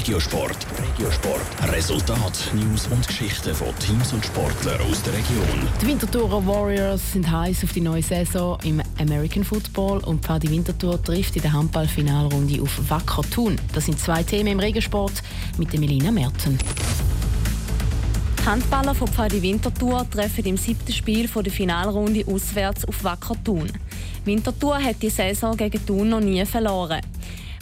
[0.00, 0.56] Regiosport.
[0.78, 1.72] Regiosport.
[1.74, 5.68] Resultat, News und Geschichten von Teams und Sportlern aus der Region.
[5.82, 11.02] Die Winterthurer Warriors sind heiß auf die neue Saison im American Football und Pfadi Winterthur
[11.02, 13.60] trifft in der Handballfinalrunde auf Wacker Thun.
[13.74, 15.22] Das sind zwei Themen im Regiosport
[15.58, 16.56] mit Melina Merten.
[18.38, 23.70] Die Handballer von Pfadi Winterthur treffen im siebten Spiel der Finalrunde auswärts auf Wacker Thun.
[24.24, 27.02] Winterthur hat die Saison gegen Thun noch nie verloren.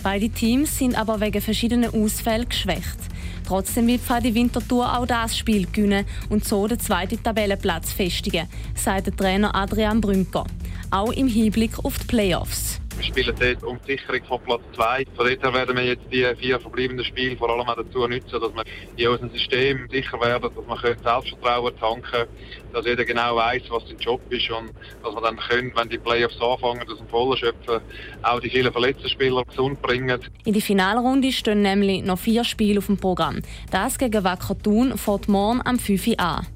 [0.03, 2.99] Beide Teams sind aber wegen verschiedener Ausfälle geschwächt.
[3.47, 9.07] Trotzdem will Pfadi Winterthur auch das Spiel gewinnen und so den zweiten Tabellenplatz festigen, sagt
[9.07, 10.45] der Trainer Adrian Brünker.
[10.91, 12.81] Auch im Hinblick auf die Playoffs.
[12.99, 15.05] Wir spielen dort um die Sicherung von Platz 2.
[15.15, 18.53] Von dort werden wir jetzt die vier verbleibenden Spiele vor allem auch dazu nutzen, dass
[18.53, 18.65] wir
[18.97, 22.29] in unserem System sicher werden, dass wir Selbstvertrauen tanken können,
[22.73, 24.73] dass jeder genau weiß, was sein Job ist und
[25.05, 27.81] dass wir dann können, wenn die Playoffs anfangen, aus dem Vollen schöpfen,
[28.23, 30.21] auch die vielen verletzten Spieler gesund bringen.
[30.45, 33.43] In die Finalrunde stehen nämlich noch vier Spiele auf dem Programm.
[33.71, 36.47] Das gegen Wacker Thun fährt morgen am 5 Uhr an.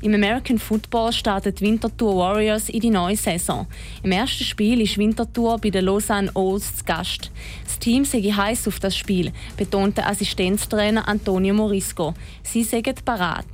[0.00, 3.66] Im American Football startet Winterthur Warriors in die neue Saison.
[4.02, 7.32] Im ersten Spiel ist Winterthur bei den Lausanne Owls zu Gast.
[7.64, 12.14] Das Team sei heiß auf das Spiel, betont der Assistenztrainer Antonio Morisco.
[12.44, 13.46] Sie sagen parat.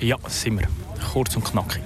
[0.00, 0.68] Ja, sind wir.
[1.12, 1.82] Kurz und knackig.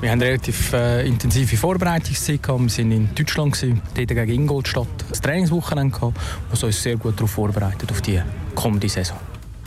[0.00, 2.46] Wir haben eine relativ äh, intensive Vorbereitungszeit.
[2.46, 4.86] Wir waren in Deutschland, dort gegen Ingolstadt.
[5.08, 6.18] Das Trainingswochenende gehabt,
[6.50, 8.20] was uns sehr gut darauf vorbereitet auf die
[8.54, 9.16] kommende Saison.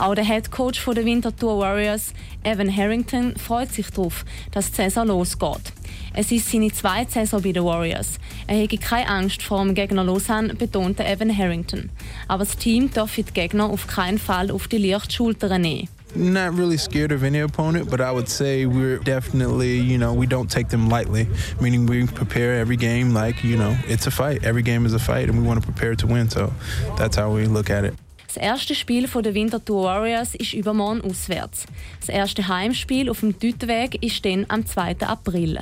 [0.00, 5.08] Auch der Head Coach der Winterthur Warriors, Evan Harrington, freut sich darauf, dass die Saison
[5.08, 5.74] losgeht.
[6.14, 8.18] Es ist seine zweite Saison bei den Warriors.
[8.46, 11.90] Er hätte keine Angst vor dem Gegner Lausanne, betonte Evan Harrington.
[12.28, 15.88] Aber das Team darf die Gegner auf keinen Fall auf die leichte Schulter nehmen.
[16.14, 20.26] Not really scared of any opponent, but I would say we're definitely, you know, we
[20.26, 21.28] don't take them lightly.
[21.60, 24.44] Meaning we prepare every game like, you know, it's a fight.
[24.44, 26.30] Every game is a fight, and we want to prepare to win.
[26.30, 26.52] So
[26.96, 27.94] that's how we look at it.
[28.32, 31.66] Das erste Spiel der Winterthur Warriors ist übermorgen auswärts.
[31.98, 34.98] Das erste Heimspiel auf dem Deutenweg ist dann am 2.
[35.00, 35.58] April.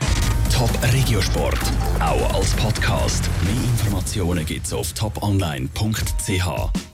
[0.53, 1.59] Top Regiosport,
[1.99, 3.31] auch als Podcast.
[3.43, 6.89] Mehr Informationen gibt's auf toponline.ch.